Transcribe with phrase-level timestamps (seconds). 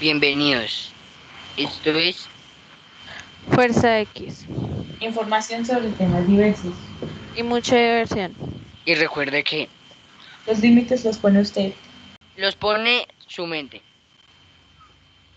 [0.00, 0.92] Bienvenidos.
[1.56, 2.28] Esto es
[3.50, 4.44] Fuerza X
[5.00, 6.72] Información sobre temas diversos.
[7.36, 8.34] y mucha diversión.
[8.84, 9.68] y recuerde que
[10.46, 11.72] Los límites los pone usted.
[12.36, 13.82] los pone su mente.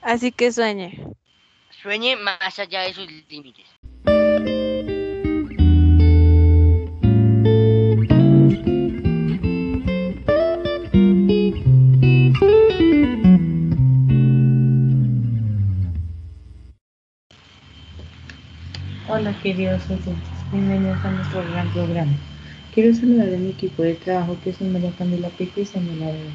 [0.02, 1.04] Así que sueñe.
[1.82, 3.66] Sueñe más allá de sus límites.
[19.42, 20.16] Queridos oyentes,
[20.52, 22.12] bienvenidos a nuestro gran programa.
[22.74, 26.32] Quiero saludar a mi equipo de trabajo que son María Camila Pico y Samuel Arevalo.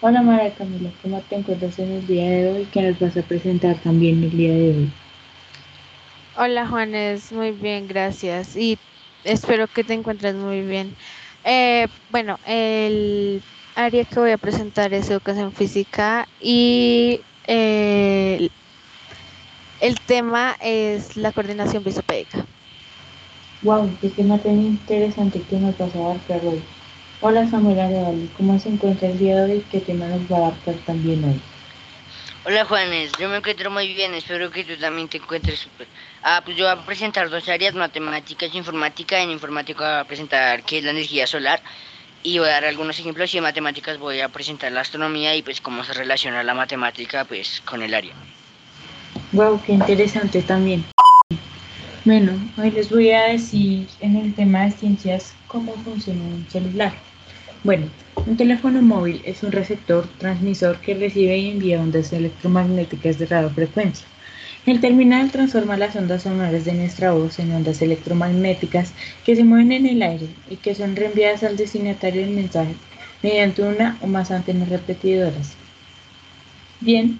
[0.00, 2.64] Hola María Camila, ¿cómo te encuentras en el día de hoy?
[2.72, 4.90] ¿Qué nos vas a presentar también el día de hoy?
[6.36, 8.56] Hola Juanes, muy bien, gracias.
[8.56, 8.76] Y
[9.22, 10.94] espero que te encuentres muy bien.
[11.44, 13.40] Eh, bueno, el
[13.76, 18.50] área que voy a presentar es educación física y eh,
[19.80, 22.46] el- tema es la coordinación bicipédica.
[23.62, 26.62] Wow, qué tema tan interesante que nos vas a abarcar hoy.
[27.20, 29.62] Hola Samuel Arevalo, ¿cómo se encuentra el día de hoy?
[29.70, 31.42] ¿Qué tema nos va a abarcar también hoy?
[32.44, 35.90] Hola Juanes, yo me encuentro muy bien, espero que tú también te encuentres súper.
[36.22, 39.20] Ah, pues yo voy a presentar dos áreas, matemáticas e informática.
[39.20, 41.62] En informática voy a presentar qué es la energía solar
[42.22, 45.42] y voy a dar algunos ejemplos y en matemáticas voy a presentar la astronomía y
[45.42, 48.16] pues cómo se relaciona la matemática pues con el área.
[49.36, 50.82] Wow, qué interesante también.
[52.06, 56.94] Bueno, hoy les voy a decir en el tema de ciencias cómo funciona un celular.
[57.62, 57.86] Bueno,
[58.24, 64.06] un teléfono móvil es un receptor transmisor que recibe y envía ondas electromagnéticas de radiofrecuencia.
[64.64, 68.94] El terminal transforma las ondas sonoras de nuestra voz en ondas electromagnéticas
[69.26, 72.74] que se mueven en el aire y que son reenviadas al destinatario del mensaje
[73.22, 75.56] mediante una o más antenas repetidoras.
[76.80, 77.18] Bien,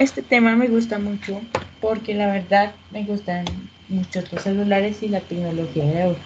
[0.00, 1.42] este tema me gusta mucho
[1.78, 3.44] porque la verdad me gustan
[3.88, 6.20] mucho los celulares y la tecnología de ahora.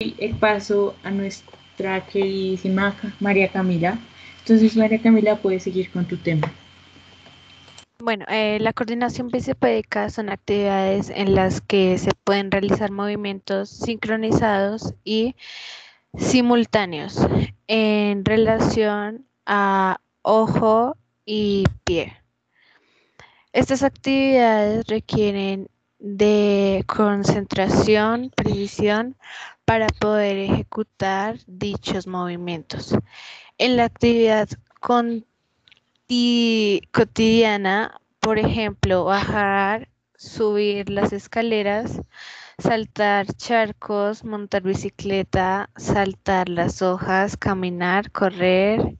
[0.00, 3.96] Y el paso a nuestra queridísima María Camila.
[4.40, 6.52] Entonces, María Camila, puedes seguir con tu tema.
[8.00, 14.94] Bueno, eh, la coordinación bicipédica son actividades en las que se pueden realizar movimientos sincronizados
[15.04, 15.36] y
[16.16, 17.24] simultáneos
[17.68, 22.16] en relación a ojo y pie.
[23.52, 29.16] Estas actividades requieren de concentración, precisión
[29.64, 32.94] para poder ejecutar dichos movimientos.
[33.58, 34.48] En la actividad
[36.92, 42.00] cotidiana, por ejemplo, bajar, subir las escaleras,
[42.58, 48.98] saltar charcos, montar bicicleta, saltar las hojas, caminar, correr,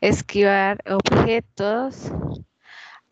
[0.00, 2.12] esquivar objetos.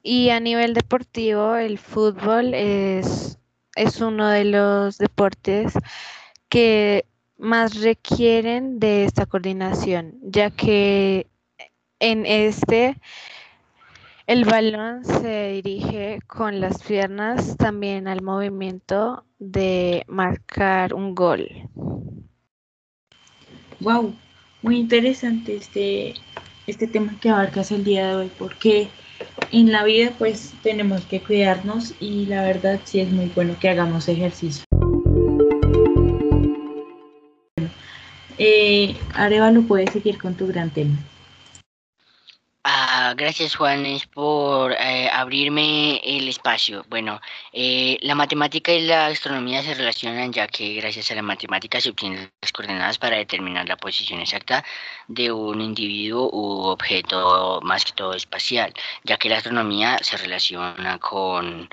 [0.02, 3.38] Y a nivel deportivo, el fútbol es,
[3.74, 5.74] es uno de los deportes
[6.48, 7.06] que
[7.38, 11.26] más requieren de esta coordinación, ya que
[11.98, 12.96] en este
[14.26, 21.48] el balón se dirige con las piernas también al movimiento de marcar un gol.
[23.78, 24.16] Wow,
[24.62, 26.14] muy interesante este,
[26.66, 28.88] este tema que abarcas el día de hoy porque
[29.52, 33.68] en la vida pues tenemos que cuidarnos y la verdad sí es muy bueno que
[33.68, 34.64] hagamos ejercicio.
[38.38, 40.96] Eh, Arevalo, puedes seguir con tu gran tema.
[43.14, 46.84] Gracias Juanes por eh, abrirme el espacio.
[46.88, 47.20] Bueno,
[47.52, 51.90] eh, la matemática y la astronomía se relacionan ya que gracias a la matemática se
[51.90, 54.64] obtienen las coordenadas para determinar la posición exacta
[55.08, 58.72] de un individuo u objeto más que todo espacial,
[59.04, 61.68] ya que la astronomía se relaciona con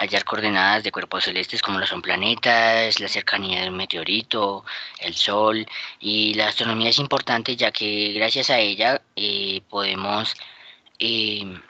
[0.00, 4.64] hallar coordenadas de cuerpos celestes como lo son planetas, la cercanía de un meteorito,
[5.00, 5.66] el sol,
[6.00, 10.34] y la astronomía es importante ya que gracias a ella eh, podemos
[10.98, 11.60] eh,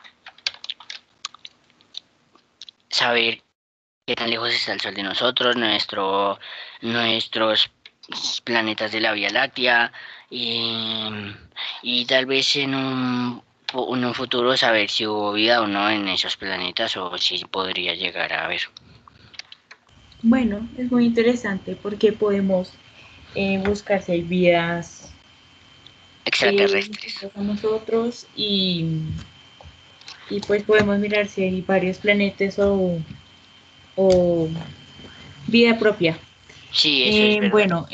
[2.89, 3.43] saber
[4.07, 6.39] qué tan lejos está el Sol de nosotros, nuestro,
[6.83, 7.71] nuestros
[8.45, 9.93] planetas de la Vía Láctea
[10.31, 11.09] y,
[11.83, 13.43] y tal vez en un,
[13.75, 17.95] en un futuro saber si hubo vida o no en esos planetas o si podría
[17.95, 18.63] llegar a haber.
[20.23, 22.73] Bueno, es muy interesante porque podemos
[23.35, 25.18] eh, buscar si hay vidas eh,
[26.43, 27.27] extraterrestres.
[27.37, 28.87] Nosotros y,
[30.31, 32.99] y pues podemos mirar si hay varios planetas o,
[33.97, 34.49] o
[35.47, 36.19] vida propia.
[36.71, 37.47] Sí, eso es.
[37.47, 37.87] Eh, bueno.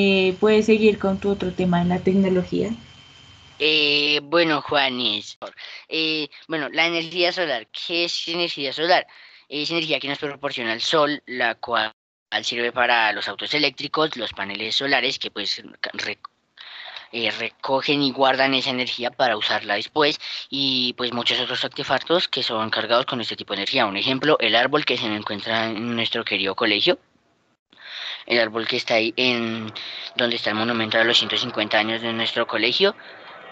[0.00, 2.70] Eh, puedes seguir con tu otro tema en la tecnología.
[3.58, 5.38] Eh, bueno, Juanes,
[5.88, 9.06] eh, bueno, la energía solar, ¿qué es energía solar?
[9.48, 11.92] Es energía que nos proporciona el sol, la cual
[12.42, 15.60] sirve para los autos eléctricos, los paneles solares que pues
[17.10, 20.20] eh, recogen y guardan esa energía para usarla después
[20.50, 23.86] y pues muchos otros artefactos que son cargados con este tipo de energía.
[23.86, 26.98] Un ejemplo, el árbol que se encuentra en nuestro querido colegio,
[28.26, 29.72] el árbol que está ahí en
[30.14, 32.94] donde está el monumento a los 150 años de nuestro colegio.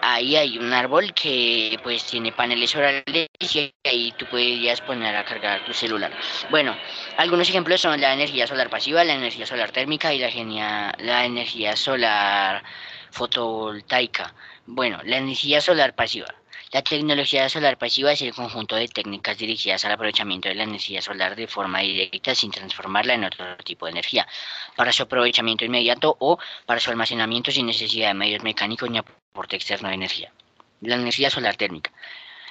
[0.01, 5.23] Ahí hay un árbol que pues tiene paneles solares y ahí tú podrías poner a
[5.23, 6.15] cargar tu celular.
[6.49, 6.79] Bueno,
[7.15, 11.25] algunos ejemplos son la energía solar pasiva, la energía solar térmica y la, genia, la
[11.25, 12.63] energía solar
[13.11, 14.35] fotovoltaica.
[14.65, 16.27] Bueno, la energía solar pasiva.
[16.71, 21.01] La tecnología solar pasiva es el conjunto de técnicas dirigidas al aprovechamiento de la energía
[21.01, 24.27] solar de forma directa sin transformarla en otro tipo de energía,
[24.75, 29.55] para su aprovechamiento inmediato o para su almacenamiento sin necesidad de medios mecánicos ni aporte
[29.55, 30.33] externo de energía.
[30.81, 31.91] La energía solar térmica.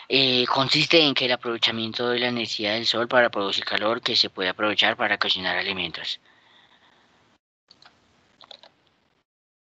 [0.09, 4.17] Eh, consiste en que el aprovechamiento de la energía del sol para producir calor que
[4.17, 6.21] se puede aprovechar para cocinar alimentos.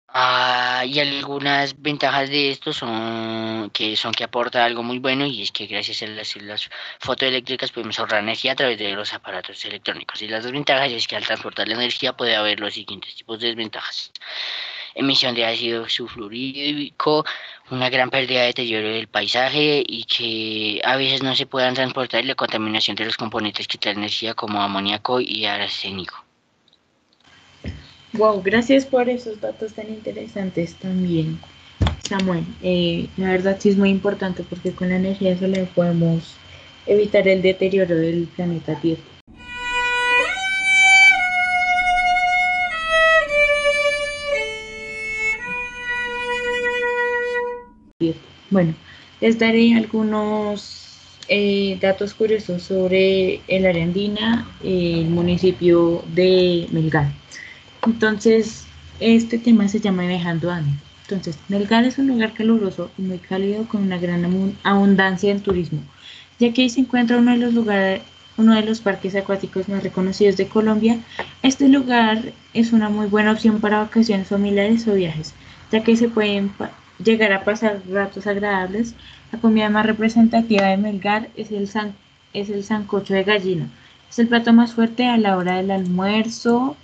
[0.08, 5.42] Ah, y algunas ventajas de esto son que son que aporta algo muy bueno y
[5.42, 6.70] es que gracias a las células
[7.00, 10.22] fotoeléctricas podemos ahorrar energía a través de los aparatos electrónicos.
[10.22, 13.48] Y las desventajas es que al transportar la energía puede haber los siguientes tipos de
[13.48, 14.12] desventajas.
[14.94, 17.24] Emisión de ácido sulfúrico,
[17.70, 22.24] una gran pérdida de deterioro del paisaje y que a veces no se puedan transportar
[22.24, 26.25] la contaminación de los componentes que traen energía como amoníaco y arsénico.
[28.16, 31.38] Wow, gracias por esos datos tan interesantes también,
[32.08, 32.44] Samuel.
[32.62, 36.34] Eh, la verdad sí es muy importante porque con la energía solar podemos
[36.86, 39.02] evitar el deterioro del planeta Tierra.
[48.48, 48.74] Bueno,
[49.20, 57.12] les daré algunos eh, datos curiosos sobre el área andina, el municipio de Melgar.
[57.86, 58.66] Entonces,
[58.98, 60.76] este tema se llama Viajando Ando.
[61.02, 64.26] Entonces, Melgar es un lugar caluroso y muy cálido con una gran
[64.64, 65.80] abundancia en turismo,
[66.40, 68.02] ya que ahí se encuentra uno de los lugares,
[68.38, 70.98] uno de los parques acuáticos más reconocidos de Colombia.
[71.44, 75.32] Este lugar es una muy buena opción para vacaciones familiares o viajes,
[75.70, 76.50] ya que se pueden
[77.04, 78.96] llegar a pasar ratos agradables.
[79.30, 81.70] La comida más representativa de Melgar es el,
[82.32, 83.68] es el sancocho de gallina.
[84.10, 86.76] Es el plato más fuerte a la hora del almuerzo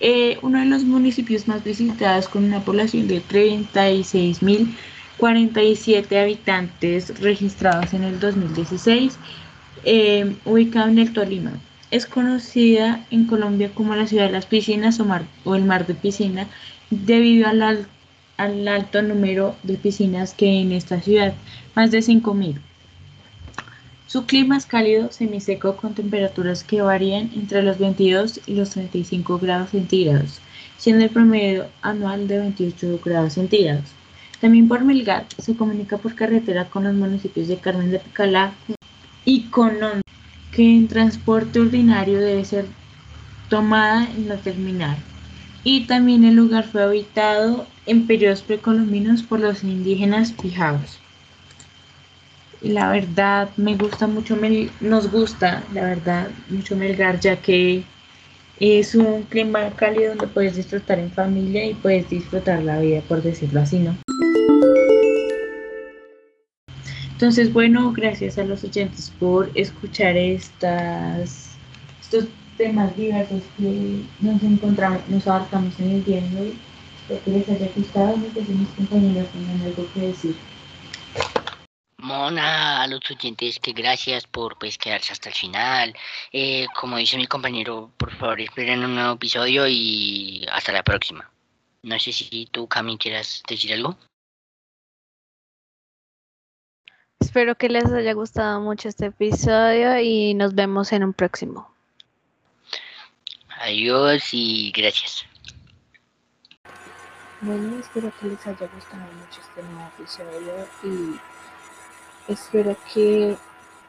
[0.00, 8.04] eh, uno de los municipios más visitados con una población de 36.047 habitantes registrados en
[8.04, 9.18] el 2016,
[9.84, 11.52] eh, ubicado en el Tolima.
[11.90, 15.86] Es conocida en Colombia como la ciudad de las piscinas o, mar, o el mar
[15.86, 16.46] de piscina
[16.88, 17.86] debido al,
[18.36, 21.34] al alto número de piscinas que hay en esta ciudad,
[21.74, 22.58] más de 5.000.
[24.10, 29.38] Su clima es cálido, semiseco, con temperaturas que varían entre los 22 y los 35
[29.38, 30.40] grados centígrados,
[30.78, 33.84] siendo el promedio anual de 28 grados centígrados.
[34.40, 38.52] También por Melgar se comunica por carretera con los municipios de Carmen de Picalá
[39.24, 40.00] y Colón,
[40.50, 42.64] que en transporte ordinario debe ser
[43.48, 44.96] tomada en la terminal.
[45.62, 50.98] Y también el lugar fue habitado en periodos precolombinos por los indígenas pijaos
[52.62, 54.36] la verdad me gusta mucho,
[54.80, 57.84] nos gusta, la verdad, mucho Melgar, ya que
[58.58, 63.22] es un clima cálido donde puedes disfrutar en familia y puedes disfrutar la vida, por
[63.22, 63.96] decirlo así, ¿no?
[67.12, 71.50] Entonces, bueno, gracias a los oyentes por escuchar estas,
[72.00, 72.26] estos
[72.56, 76.54] temas diversos que nos encontramos, nos abarcamos en el día de.
[77.10, 80.36] Espero que les haya gustado, que mis compañeros tengan algo que decir.
[82.10, 85.94] Mona, a los oyentes que gracias por pues quedarse hasta el final.
[86.32, 91.30] Eh, como dice mi compañero, por favor esperen un nuevo episodio y hasta la próxima.
[91.82, 93.96] No sé si tú, Cami, quieras decir algo.
[97.20, 101.72] Espero que les haya gustado mucho este episodio y nos vemos en un próximo.
[103.60, 105.24] Adiós y gracias.
[107.40, 111.39] Bueno, espero que les haya gustado mucho este nuevo episodio y
[112.30, 113.36] Espero que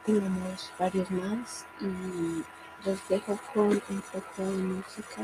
[0.04, 2.42] tengamos varios más y
[2.84, 5.22] los dejo con un poco de música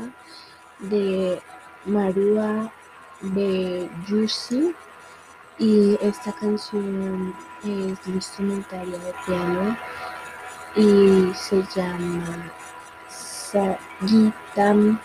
[0.79, 1.41] de
[1.85, 2.71] Marua
[3.19, 4.73] de Yusi
[5.57, 7.35] y esta canción
[7.65, 9.77] es instrumentaria de piano
[10.77, 12.53] y se llama
[13.09, 14.97] Sagitam